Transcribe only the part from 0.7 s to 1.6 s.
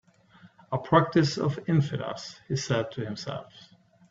"A practice of